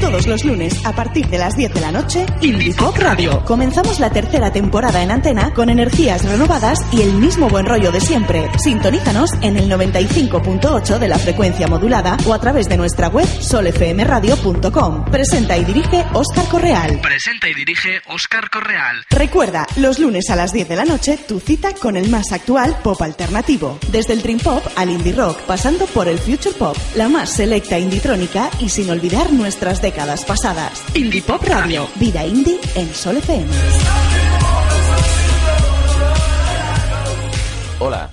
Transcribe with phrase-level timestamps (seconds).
[0.00, 3.44] Todos los lunes a partir de las 10 de la noche, Indie Pop Radio.
[3.44, 8.00] Comenzamos la tercera temporada en antena con energías renovadas y el mismo buen rollo de
[8.00, 8.50] siempre.
[8.58, 15.04] Sintonízanos en el 95.8 de la frecuencia modulada o a través de nuestra web solfmradio.com.
[15.04, 17.00] Presenta y dirige Óscar Correal.
[17.00, 19.04] Presenta y dirige Óscar Correal.
[19.10, 22.76] Recuerda, los lunes a las 10 de la noche, tu cita con el más actual
[22.82, 23.78] pop alternativo.
[23.88, 27.78] Desde el dream pop al indie rock, pasando por el future pop, la más selecta
[27.78, 30.82] inditrónica y sin olvidar nuestras décadas pasadas.
[30.96, 31.86] Indie Pop Radio.
[31.96, 33.46] Vida indie en Sol FM.
[37.80, 38.08] Hola,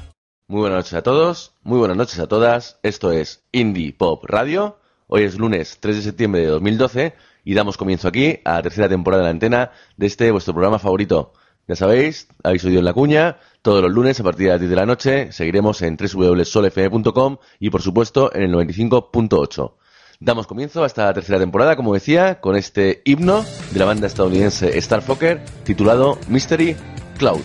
[0.49, 2.77] muy buenas noches a todos, muy buenas noches a todas.
[2.83, 4.79] Esto es Indie Pop Radio.
[5.07, 7.13] Hoy es lunes 3 de septiembre de 2012
[7.45, 10.77] y damos comienzo aquí a la tercera temporada de la antena de este vuestro programa
[10.77, 11.31] favorito.
[11.69, 14.69] Ya sabéis, habéis oído en la cuña, todos los lunes a partir de las 10
[14.71, 19.75] de la noche seguiremos en www.solfm.com y por supuesto en el 95.8.
[20.23, 24.79] Damos comienzo a esta tercera temporada, como decía, con este himno de la banda estadounidense
[24.79, 26.75] Starfucker titulado Mystery
[27.17, 27.41] Cloud.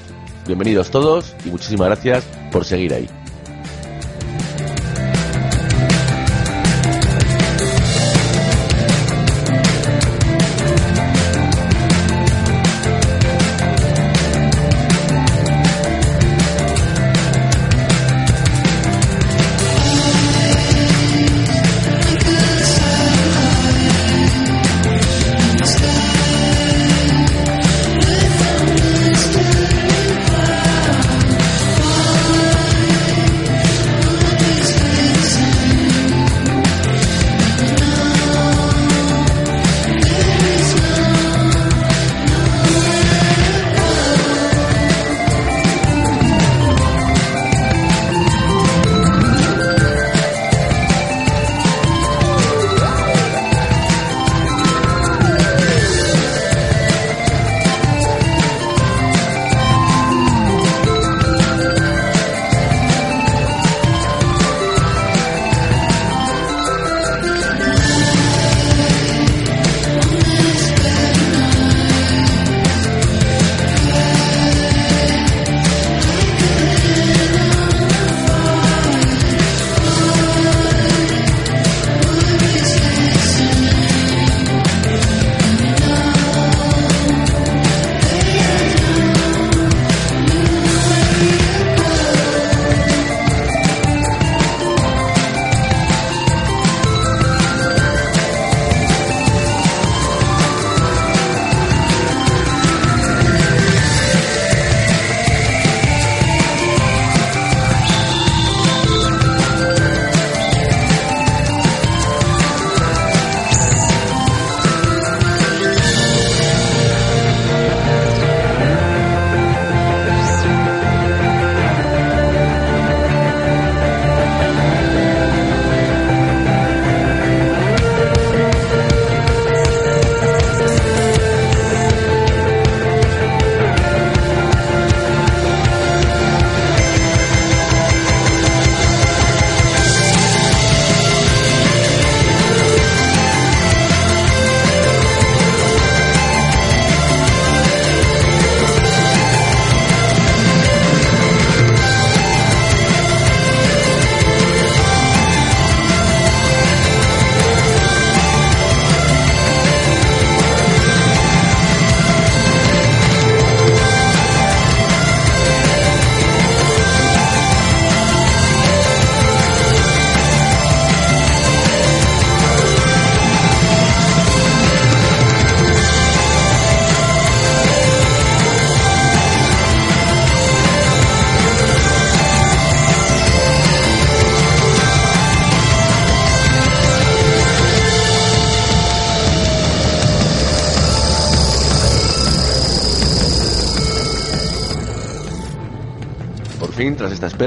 [0.47, 3.09] Bienvenidos todos y muchísimas gracias por seguir ahí.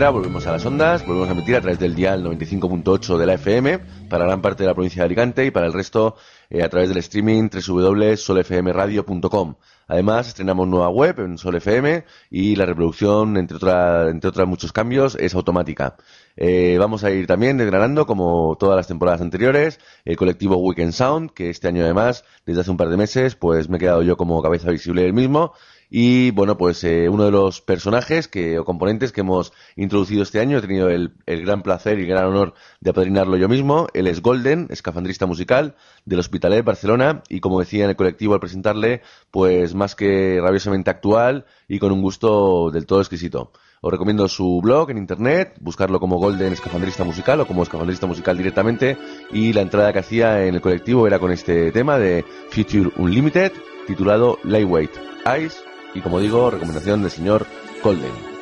[0.07, 3.79] Volvemos a las ondas, volvemos a emitir a través del dial 95.8 de la FM
[4.09, 6.15] para gran parte de la provincia de Alicante y para el resto
[6.49, 9.55] eh, a través del streaming www.solfmradio.com.
[9.87, 14.71] Además, estrenamos nueva web en Sol FM y la reproducción, entre, otra, entre otros muchos
[14.71, 15.97] cambios, es automática.
[16.37, 21.31] Eh, vamos a ir también desgranando, como todas las temporadas anteriores, el colectivo Weekend Sound,
[21.31, 24.15] que este año además, desde hace un par de meses, pues me he quedado yo
[24.15, 25.53] como cabeza visible del mismo
[25.89, 30.39] y bueno, pues eh, uno de los personajes que, o componentes que hemos introducido este
[30.39, 33.87] año, he tenido el, el, gran placer y el gran honor de apadrinarlo yo mismo.
[33.93, 35.75] Él es Golden, escafandrista musical
[36.05, 39.01] del Hospitalet Barcelona y como decía en el colectivo al presentarle,
[39.31, 43.51] pues más que rabiosamente actual y con un gusto del todo exquisito.
[43.81, 48.37] Os recomiendo su blog en internet, buscarlo como Golden Escafandrista Musical o como Escafandrista Musical
[48.37, 48.97] directamente
[49.31, 53.53] y la entrada que hacía en el colectivo era con este tema de Future Unlimited
[53.87, 54.91] titulado Lightweight
[55.41, 57.45] Ice y como digo, recomendación del señor
[57.83, 58.38] Golden.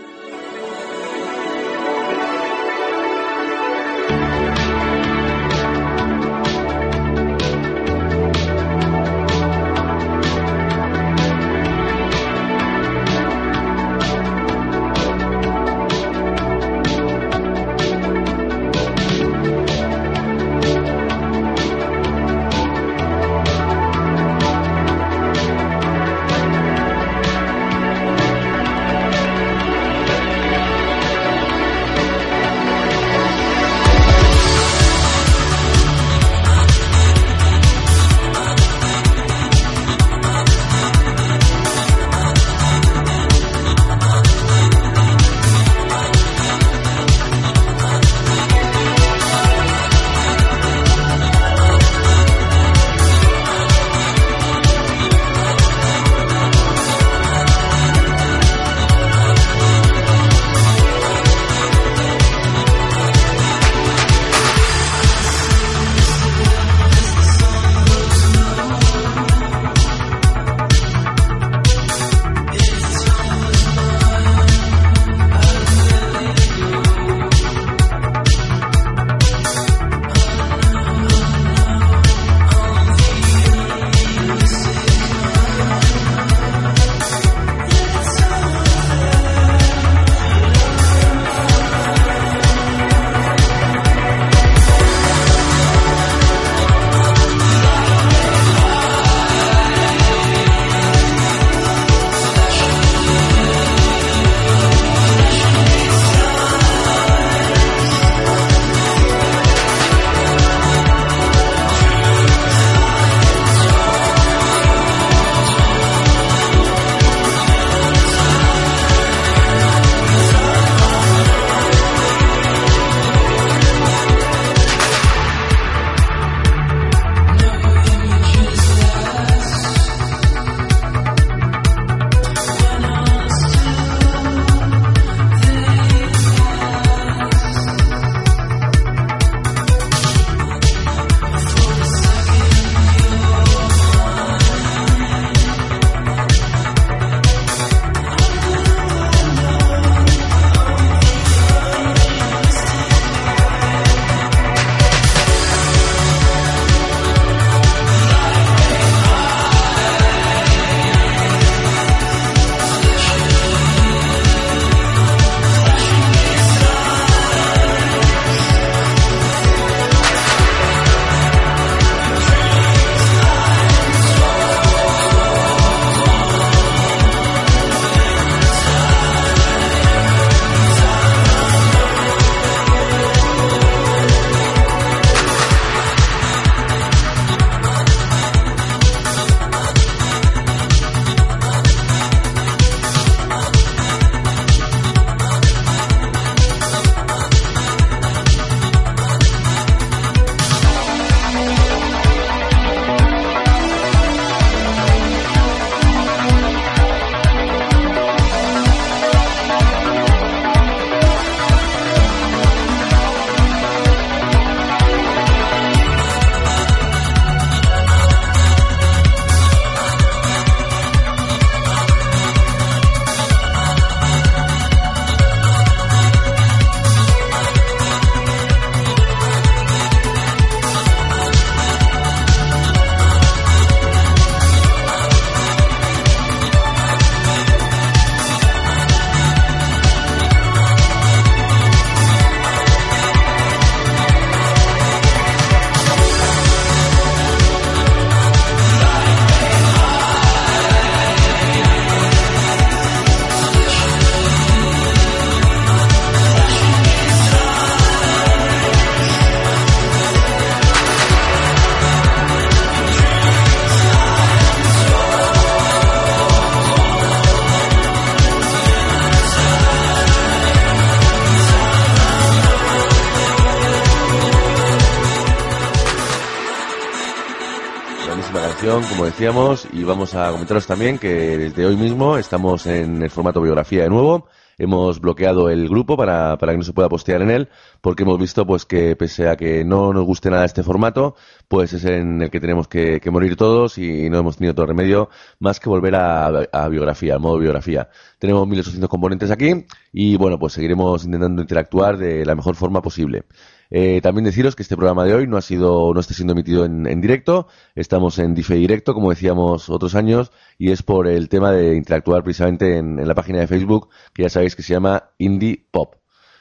[279.19, 283.89] Y vamos a comentaros también que desde hoy mismo estamos en el formato biografía de
[283.89, 284.27] nuevo.
[284.59, 287.49] Hemos bloqueado el grupo para, para que no se pueda postear en él,
[287.81, 291.15] porque hemos visto pues que pese a que no nos guste nada este formato,
[291.47, 294.67] pues es en el que tenemos que, que morir todos y no hemos tenido otro
[294.67, 295.09] remedio
[295.39, 297.89] más que volver a, a biografía, al modo biografía.
[298.19, 303.23] Tenemos 1800 componentes aquí y bueno, pues seguiremos intentando interactuar de la mejor forma posible.
[303.69, 306.65] Eh, también deciros que este programa de hoy no ha sido, no está siendo emitido
[306.65, 307.47] en, en directo.
[307.75, 312.23] Estamos en DIFE directo, como decíamos otros años, y es por el tema de interactuar
[312.23, 315.95] precisamente en, la página de Facebook, que ya sabéis que se llama Indie Pop.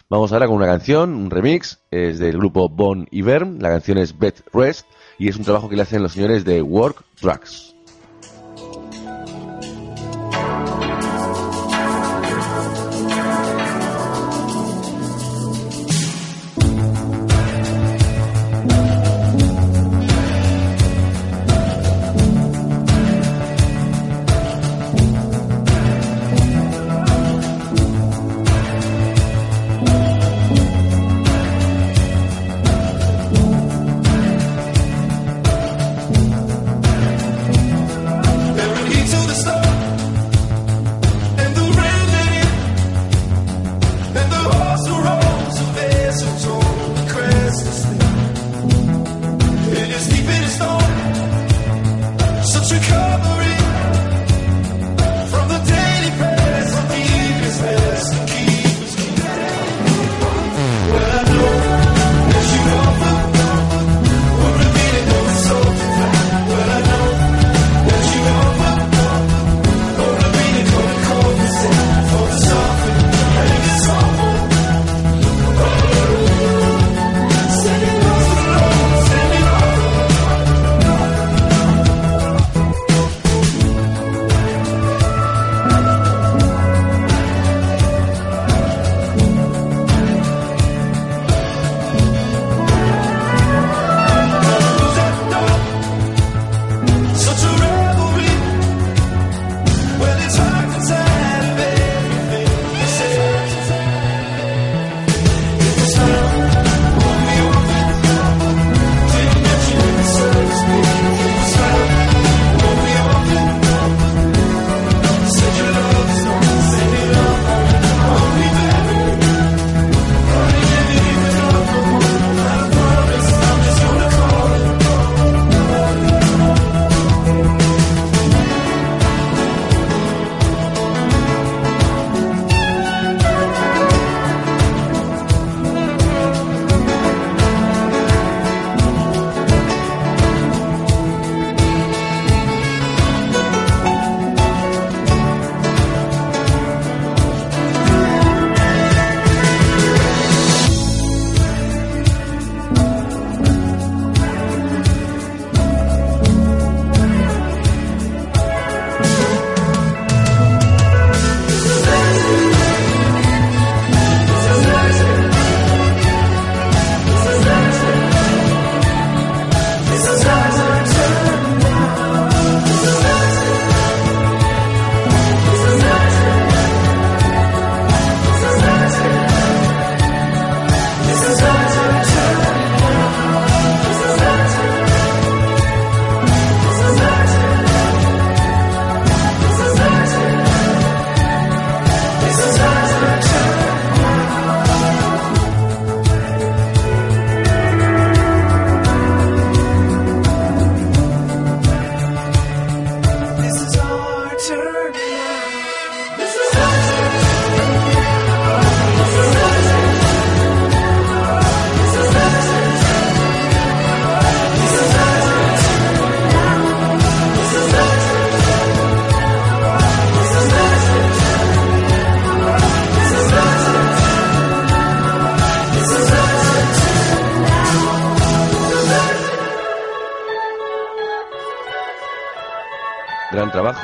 [0.09, 4.17] Vamos ahora con una canción, un remix, es del grupo Bon Iverm, la canción es
[4.17, 4.87] Bed Rest,
[5.19, 7.75] y es un trabajo que le hacen los señores de Work Tracks.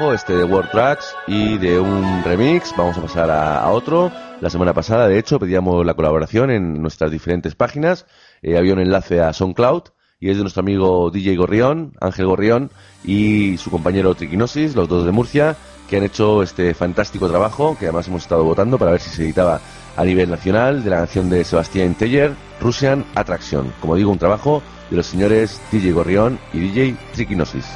[0.02, 2.74] Trabajo este de World Tracks y de un remix.
[2.76, 4.10] Vamos a pasar a, a otro.
[4.40, 8.06] La semana pasada, de hecho, pedíamos la colaboración en nuestras diferentes páginas.
[8.42, 9.82] Eh, había un enlace a SoundCloud
[10.18, 12.70] y es de nuestro amigo DJ Gorrión, Ángel Gorrión
[13.04, 15.56] y su compañero Triquinosis, los dos de Murcia,
[15.88, 19.22] que han hecho este fantástico trabajo que además hemos estado votando para ver si se
[19.22, 19.60] editaba
[19.96, 23.72] a nivel nacional de la canción de Sebastián Teller, Russian Attraction.
[23.80, 27.66] Como digo, un trabajo de los señores DJ Gorrión y DJ Triquinosis.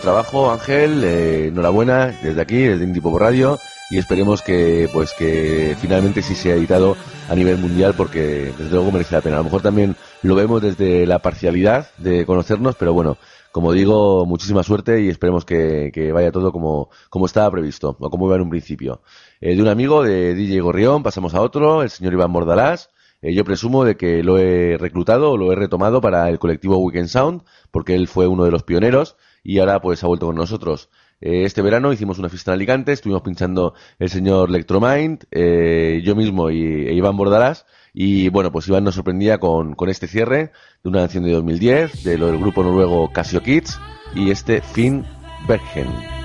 [0.00, 1.04] Trabajo, Ángel.
[1.04, 3.58] eh, enhorabuena desde aquí, desde Indie Pop Radio.
[3.90, 6.96] Y esperemos que, pues, que finalmente sí sea editado
[7.28, 9.36] a nivel mundial porque desde luego merece la pena.
[9.36, 13.18] A lo mejor también lo vemos desde la parcialidad de conocernos, pero bueno,
[13.50, 18.26] como digo, muchísima suerte y esperemos que, vaya todo como, como estaba previsto, o como
[18.26, 19.02] iba en un principio.
[19.40, 22.90] Eh, de un amigo, de DJ Gorrión, pasamos a otro, el señor Iván Bordalás.
[23.22, 26.78] Eh, yo presumo de que lo he reclutado o lo he retomado para el colectivo
[26.78, 30.36] Weekend Sound, porque él fue uno de los pioneros y ahora pues ha vuelto con
[30.36, 30.90] nosotros.
[31.20, 36.16] Eh, este verano hicimos una fiesta en Alicante, estuvimos pinchando el señor Electromind, eh, yo
[36.16, 37.66] mismo y e Iván Bordalás.
[37.92, 42.04] Y bueno, pues Iván nos sorprendía con, con este cierre de una canción de 2010
[42.04, 43.78] de lo del grupo noruego Casio Kids
[44.14, 45.04] y este Finn
[45.48, 46.19] Bergen.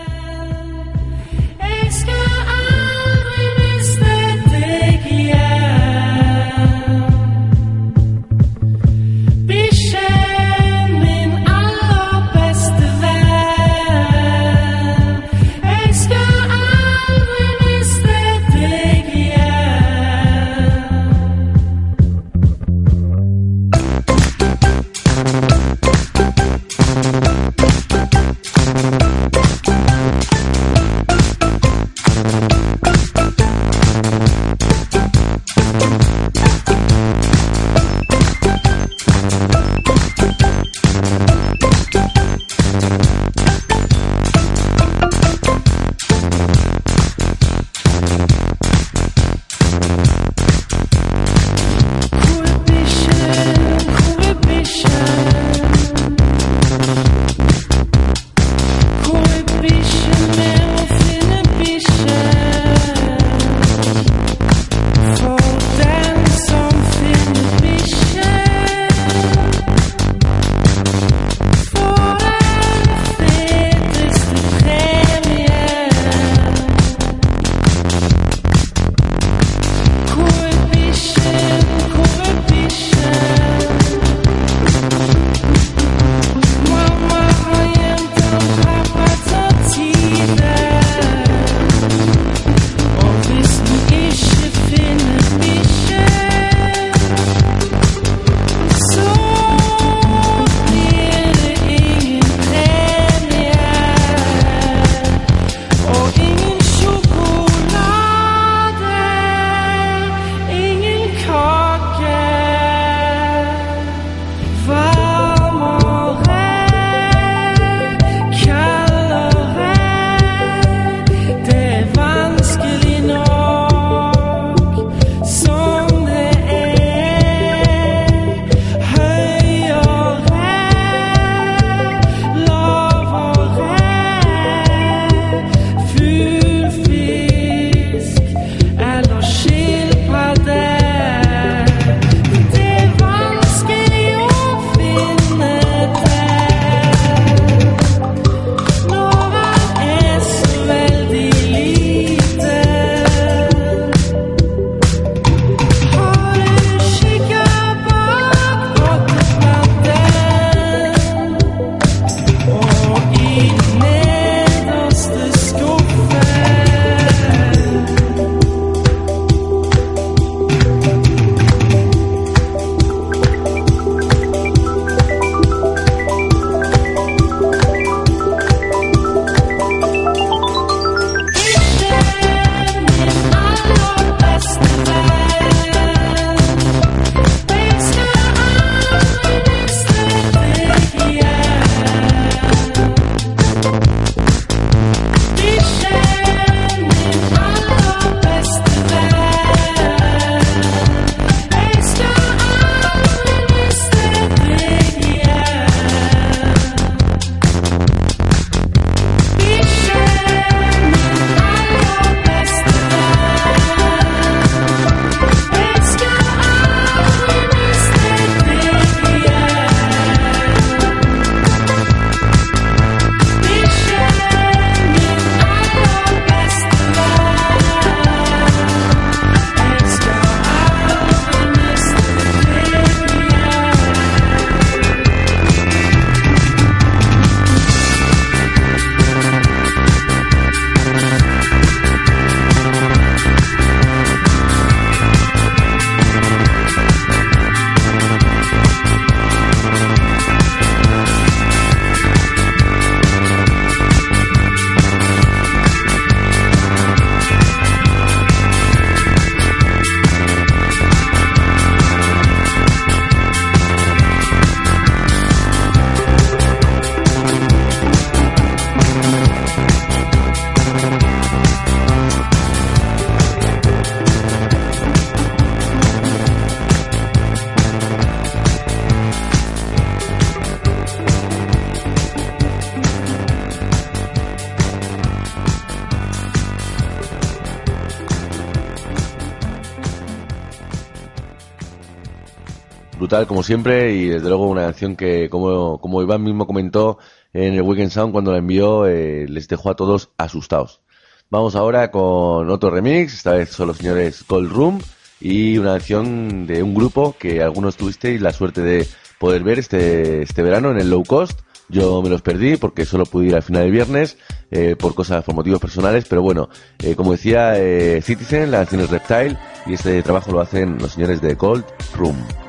[293.25, 296.97] Como siempre y desde luego una canción que como, como Iván mismo comentó
[297.33, 300.81] en el Weekend Sound cuando la envió eh, les dejó a todos asustados.
[301.29, 304.79] Vamos ahora con otro remix, esta vez son los señores Cold Room
[305.19, 308.87] y una canción de un grupo que algunos tuvisteis la suerte de
[309.19, 311.39] poder ver este, este verano en el Low Cost.
[311.67, 314.17] Yo me los perdí porque solo pude ir al final del viernes
[314.51, 316.47] eh, por cosas, por motivos personales, pero bueno,
[316.77, 320.91] eh, como decía eh, Citizen, la canción es Reptile y este trabajo lo hacen los
[320.91, 322.44] señores de Cold Room.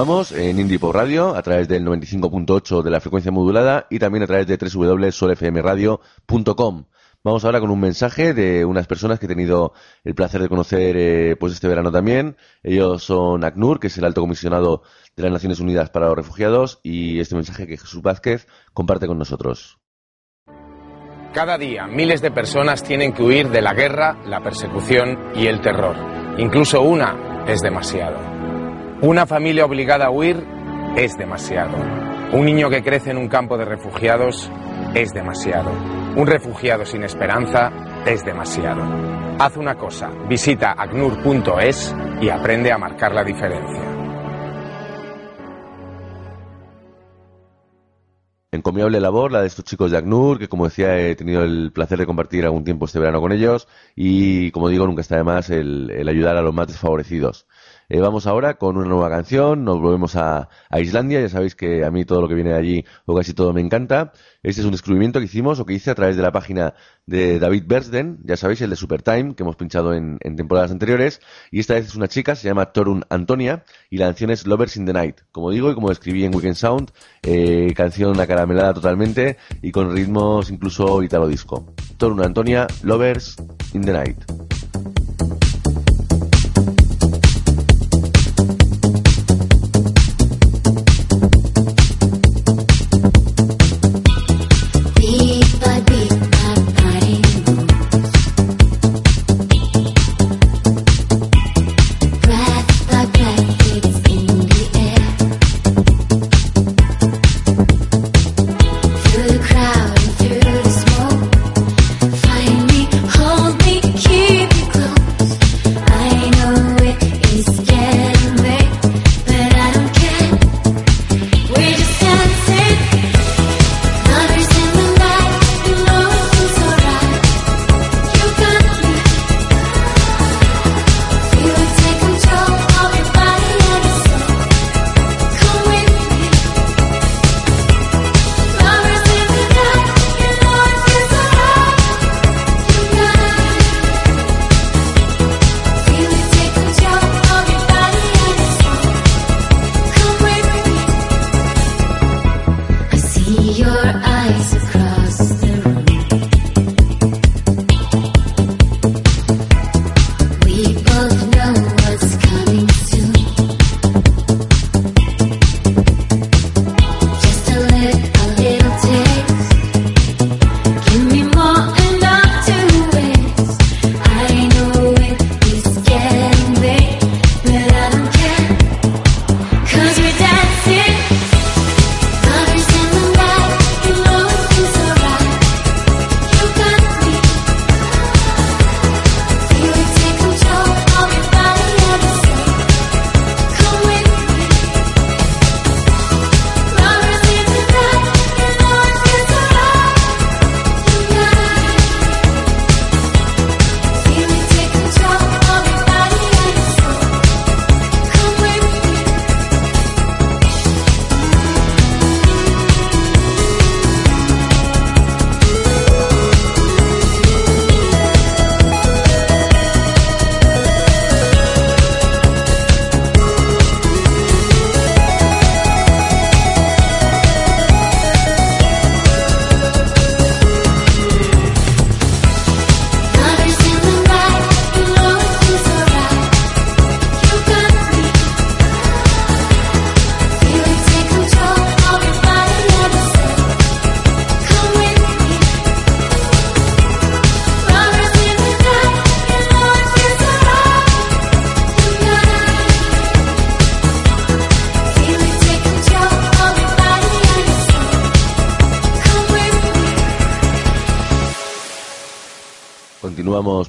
[0.00, 4.22] Continuamos en Indie Pop Radio a través del 95.8 de la frecuencia modulada y también
[4.22, 6.84] a través de www.solfmradio.com.
[7.22, 10.96] Vamos ahora con un mensaje de unas personas que he tenido el placer de conocer
[10.96, 12.38] eh, pues este verano también.
[12.62, 14.84] Ellos son ACNUR, que es el alto comisionado
[15.16, 19.18] de las Naciones Unidas para los Refugiados, y este mensaje que Jesús Vázquez comparte con
[19.18, 19.80] nosotros.
[21.34, 25.60] Cada día miles de personas tienen que huir de la guerra, la persecución y el
[25.60, 25.94] terror.
[26.38, 28.39] Incluso una es demasiado.
[29.02, 30.44] Una familia obligada a huir
[30.94, 31.74] es demasiado.
[32.34, 34.50] Un niño que crece en un campo de refugiados
[34.94, 35.70] es demasiado.
[36.16, 37.70] Un refugiado sin esperanza
[38.04, 38.82] es demasiado.
[39.38, 43.90] Haz una cosa, visita acnur.es y aprende a marcar la diferencia.
[48.52, 51.98] Encomiable labor la de estos chicos de ACNUR, que como decía he tenido el placer
[51.98, 55.48] de compartir algún tiempo este verano con ellos y como digo nunca está de más
[55.48, 57.46] el, el ayudar a los más desfavorecidos.
[57.92, 60.48] Eh, vamos ahora con una nueva canción, nos volvemos a,
[60.80, 63.52] Islandia, ya sabéis que a mí todo lo que viene de allí o casi todo
[63.52, 64.12] me encanta.
[64.44, 66.74] Este es un descubrimiento que hicimos o que hice a través de la página
[67.06, 71.20] de David Bersden, ya sabéis, el de Supertime, que hemos pinchado en, en temporadas anteriores,
[71.50, 74.76] y esta vez es una chica, se llama Torun Antonia, y la canción es Lovers
[74.76, 75.22] in the Night.
[75.32, 76.92] Como digo y como escribí en Weekend Sound,
[77.24, 81.74] eh, canción acaramelada totalmente y con ritmos incluso italo disco.
[81.96, 83.34] Torun Antonia, Lovers
[83.74, 84.69] in the Night.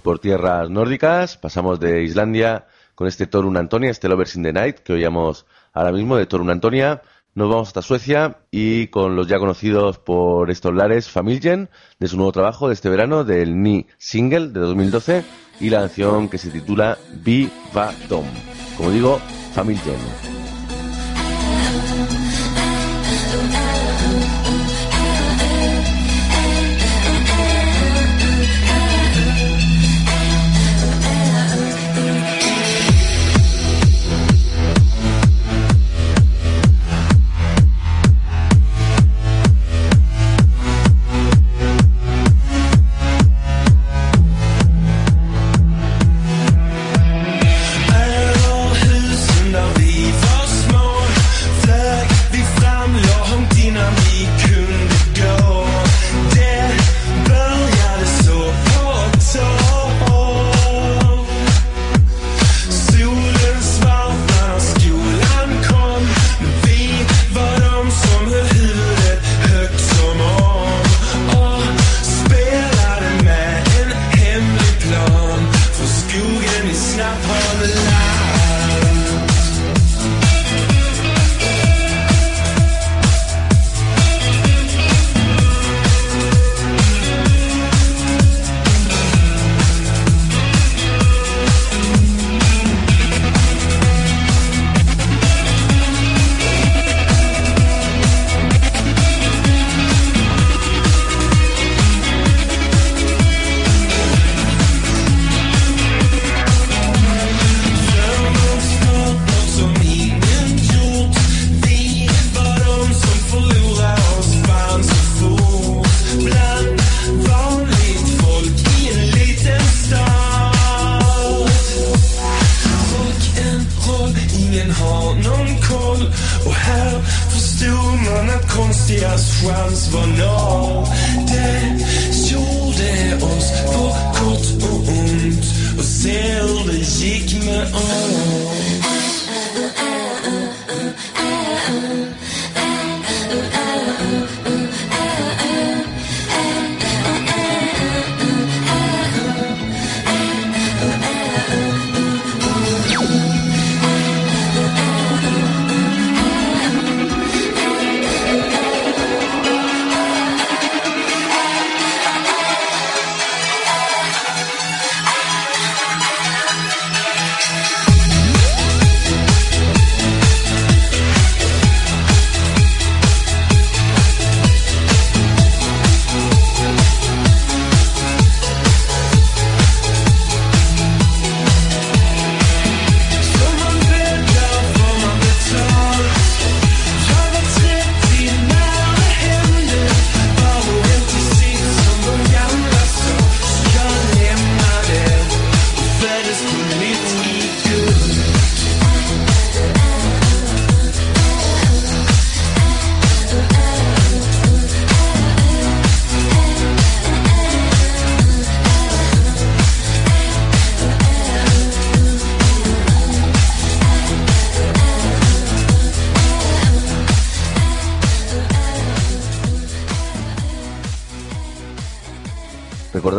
[0.02, 4.80] Por tierras nórdicas, pasamos de Islandia con este Torun Antonia, este Lovers in the Night
[4.80, 7.02] que oíamos ahora mismo de Torun Antonia.
[7.34, 12.18] Nos vamos hasta Suecia y con los ya conocidos por estos lares Familjen, de su
[12.18, 15.24] nuevo trabajo de este verano, del Ni Single de 2012
[15.62, 18.26] y la canción que se titula Viva Dom.
[18.76, 19.20] Como digo,
[19.54, 20.31] Familjen.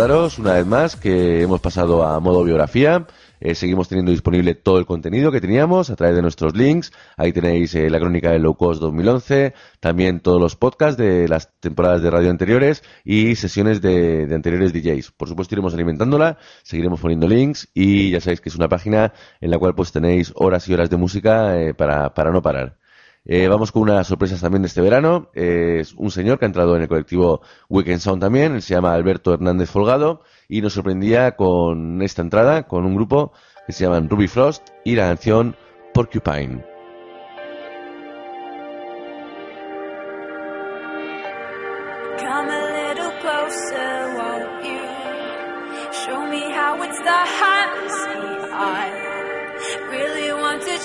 [0.03, 3.07] Una vez más que hemos pasado a modo biografía.
[3.39, 6.93] Eh, seguimos teniendo disponible todo el contenido que teníamos a través de nuestros links.
[7.17, 11.53] Ahí tenéis eh, la crónica de Low Cost 2011, también todos los podcasts de las
[11.61, 15.13] temporadas de radio anteriores y sesiones de, de anteriores DJs.
[15.13, 19.53] Por supuesto iremos alimentándola, seguiremos poniendo links y ya sabéis que es una página en
[19.53, 22.82] la cual pues tenéis horas y horas de música eh, para, para no parar.
[23.25, 25.31] Eh, vamos con unas sorpresas también de este verano.
[25.35, 28.55] Es un señor que ha entrado en el colectivo Weekend Sound también.
[28.55, 33.33] Él se llama Alberto Hernández Folgado y nos sorprendía con esta entrada, con un grupo
[33.67, 35.57] que se llaman Ruby Frost y la canción
[35.95, 36.72] Porcupine.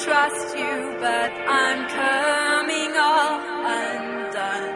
[0.03, 4.69] Trust you, but I'm coming all undone.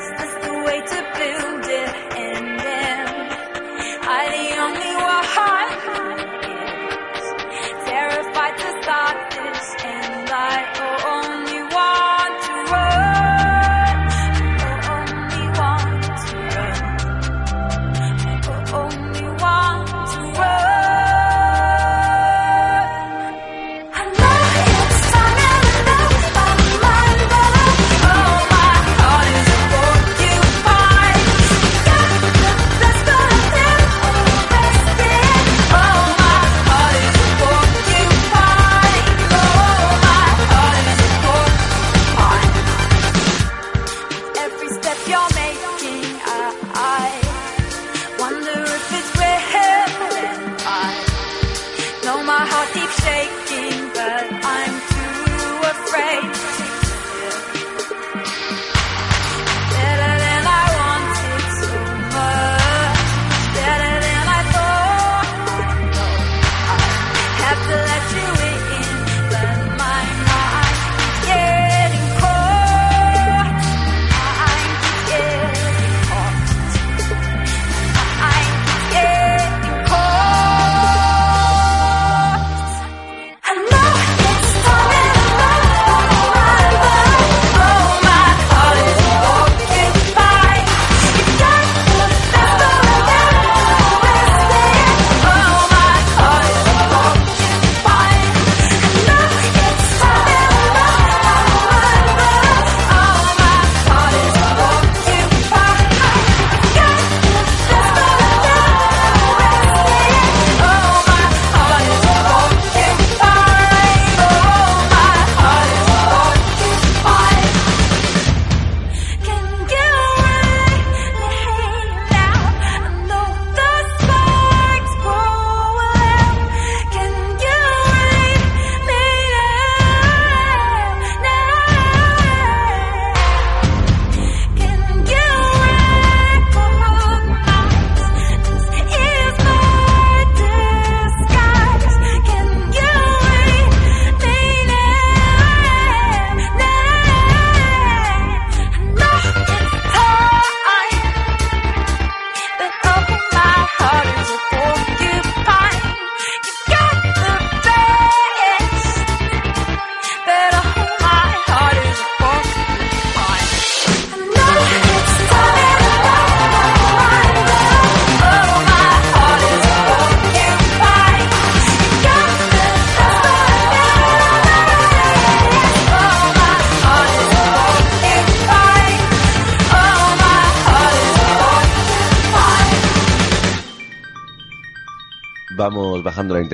[0.00, 1.92] Is this the way to build it?
[2.24, 3.06] And then
[4.00, 5.26] I the only one
[7.52, 10.73] is terrified to start this, and I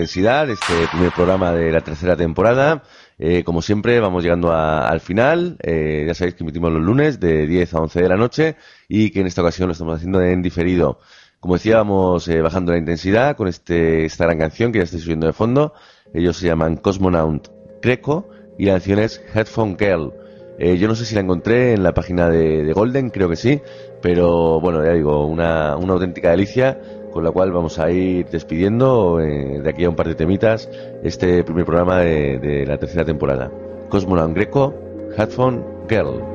[0.01, 2.83] intensidad este primer programa de la tercera temporada.
[3.19, 5.59] Eh, como siempre, vamos llegando a- al final.
[5.63, 8.57] Eh, ya sabéis que emitimos los lunes de 10 a 11 de la noche
[8.89, 11.01] y que en esta ocasión lo estamos haciendo en diferido.
[11.39, 15.01] Como decía, vamos eh, bajando la intensidad con este, esta gran canción que ya estoy
[15.01, 15.75] subiendo de fondo.
[16.15, 17.49] Ellos se llaman Cosmonaut
[17.83, 20.15] Greco y la canción es Headphone Girl.
[20.59, 23.37] Eh, yo no sé si la encontré en la página de, de Golden, creo que
[23.37, 23.61] sí,
[24.03, 26.79] pero bueno, ya digo, una, una auténtica delicia
[27.13, 30.69] con la cual vamos a ir despidiendo eh, de aquí a un par de temitas
[31.03, 33.51] este primer programa de, la tercera temporada.
[33.89, 34.75] Cosmonaut Greco,
[35.17, 36.30] Headphone Girl.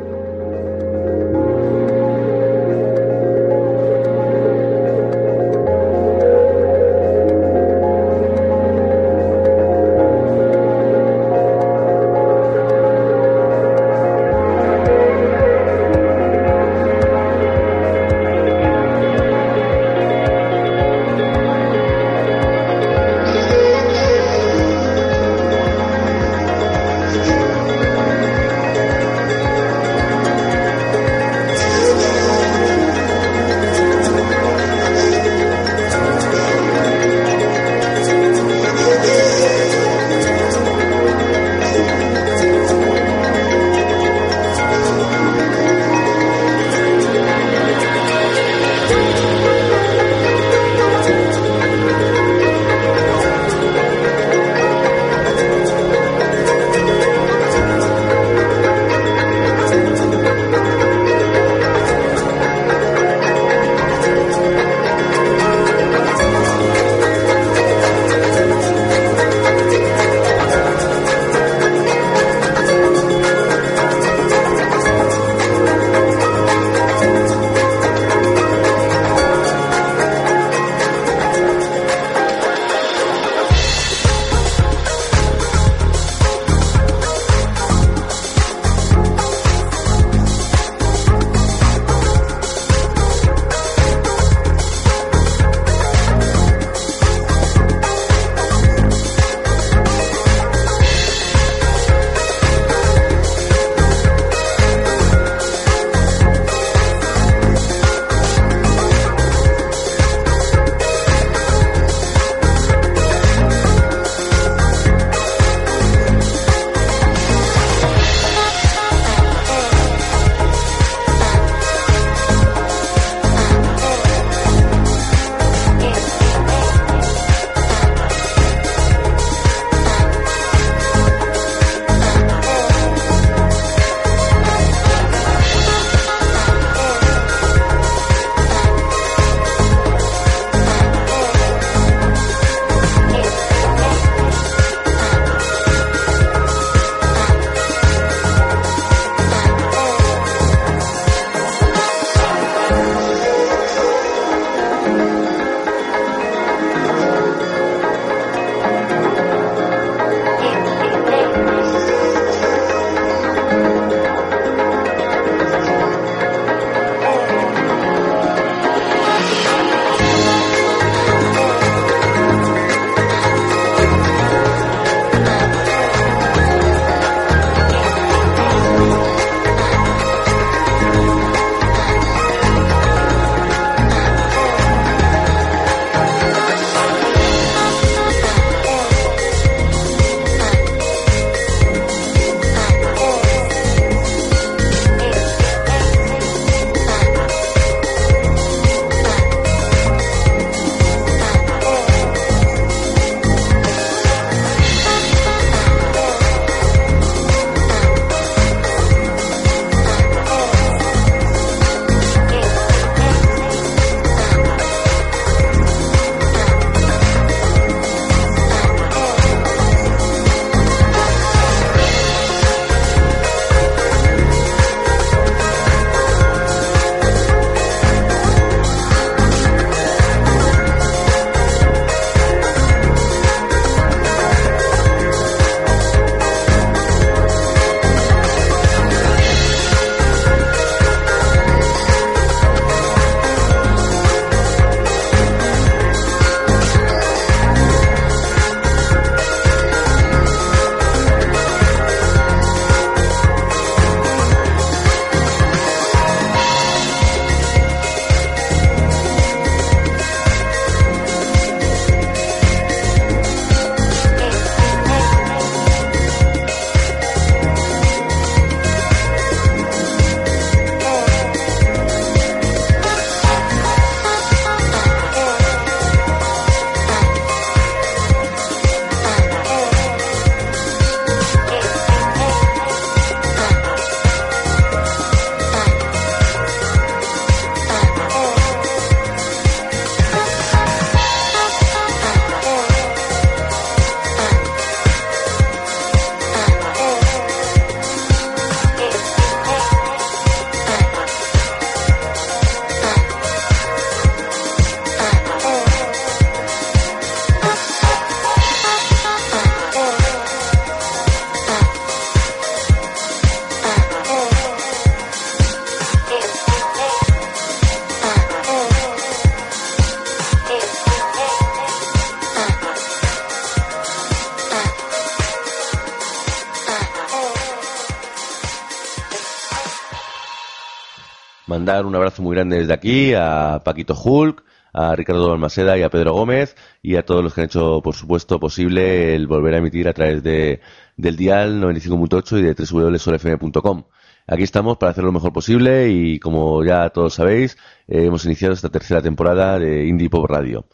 [331.65, 335.89] Mandar un abrazo muy grande desde aquí a Paquito Hulk, a Ricardo Balmaseda y a
[335.89, 339.57] Pedro Gómez y a todos los que han hecho, por supuesto, posible el volver a
[339.57, 340.61] emitir a través de,
[340.95, 343.83] del dial 95.8 y de www.solfm.com.
[344.27, 347.57] Aquí estamos para hacer lo mejor posible y como ya todos sabéis,
[347.87, 350.67] eh, hemos iniciado esta tercera temporada de Indie Pop Radio.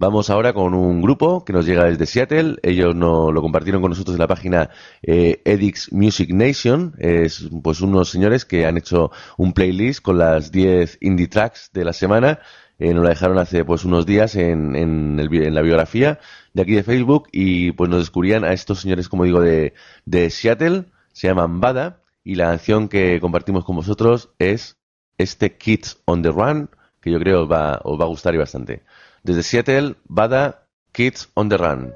[0.00, 2.58] Vamos ahora con un grupo que nos llega desde Seattle.
[2.62, 4.70] Ellos no, lo compartieron con nosotros en la página
[5.02, 6.94] eh, Edix Music Nation.
[6.98, 11.84] Es pues unos señores que han hecho un playlist con las 10 indie tracks de
[11.84, 12.38] la semana.
[12.78, 16.20] Eh, nos la dejaron hace pues unos días en, la biografía
[16.54, 19.74] de aquí de Facebook y pues nos descubrían a estos señores, como digo, de,
[20.04, 20.84] de Seattle.
[21.12, 24.78] Se llaman Bada y la canción que compartimos con vosotros es
[25.16, 26.70] este Kids on the Run
[27.00, 28.82] que yo creo os va, os va a gustar y bastante.
[29.22, 31.94] Desde Seattle, Bada, Kids on the Run.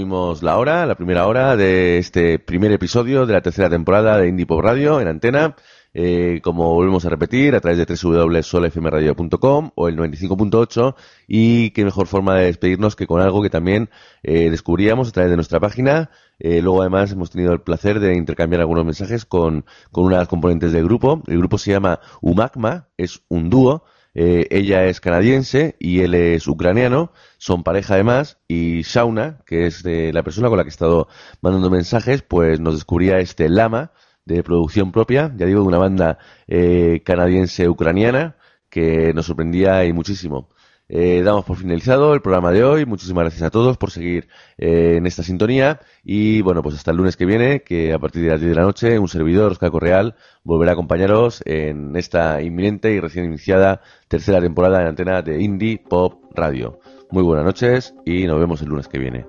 [0.00, 4.16] Y consumimos la hora, la primera hora de este primer episodio de la tercera temporada
[4.16, 5.56] de Indie Pop Radio en antena.
[5.92, 10.94] Eh, como volvemos a repetir, a través de www.solfmradio.com o el 95.8
[11.28, 13.90] y qué mejor forma de despedirnos que con algo que también
[14.22, 16.10] eh, descubríamos a través de nuestra página.
[16.38, 20.22] Eh, luego además hemos tenido el placer de intercambiar algunos mensajes con, con una de
[20.22, 21.22] las componentes del grupo.
[21.26, 23.84] El grupo se llama Umakma, es un dúo.
[24.14, 29.82] Eh, ella es canadiense y él es ucraniano, son pareja además, y Shauna, que es
[29.82, 31.08] la persona con la que he estado
[31.40, 33.92] mandando mensajes, pues nos descubría este Lama
[34.26, 38.36] de producción propia, ya digo, de una banda eh, canadiense-ucraniana
[38.68, 40.50] que nos sorprendía y muchísimo.
[40.92, 42.84] Eh, damos por finalizado el programa de hoy.
[42.84, 44.28] Muchísimas gracias a todos por seguir
[44.58, 45.80] eh, en esta sintonía.
[46.04, 48.56] Y bueno, pues hasta el lunes que viene, que a partir de las 10 de
[48.56, 53.80] la noche, un servidor, Oscar Correal, volverá a acompañaros en esta inminente y recién iniciada
[54.08, 56.79] tercera temporada en antena de Indie Pop Radio.
[57.12, 59.26] Muy buenas noches y nos vemos el lunes que viene.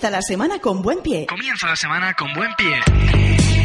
[0.00, 1.26] Comienza la semana con buen pie.
[1.26, 2.80] Comienza la semana con buen pie.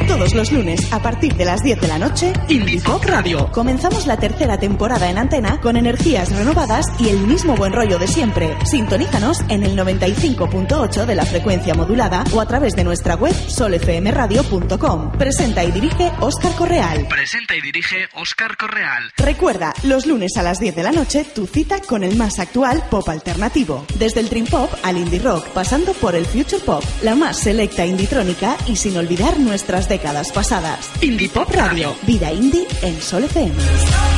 [0.06, 3.50] Todos los lunes a partir de las 10 de la noche, Indie Pop Radio.
[3.52, 8.08] Comenzamos la tercera temporada en antena con energías renovadas y el mismo buen rollo de
[8.08, 8.56] siempre.
[8.66, 15.14] Sintonízanos en el 95.8 de la frecuencia modulada o a través de nuestra web solfmradio.com.
[15.14, 17.08] Presenta y dirige Óscar Correal.
[17.08, 19.12] Presenta y dirige Óscar Correal.
[19.16, 22.84] Recuerda, los lunes a las 10 de la noche, tu cita con el más actual
[22.90, 23.86] pop alternativo.
[24.00, 27.86] Desde el Dream Pop al Indie Rock, pasando por el Future Pop, la más selecta
[27.86, 30.90] inditrónica y sin olvidar nuestras décadas pasadas.
[31.04, 34.15] Indie Pop Radio, vida indie en Sol FM.